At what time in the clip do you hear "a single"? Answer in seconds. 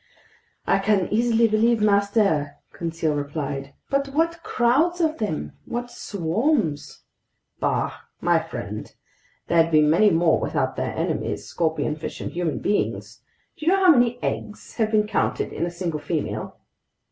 15.67-15.99